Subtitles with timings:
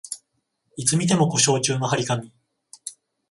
[0.77, 2.33] いつ見ても故障中の張り紙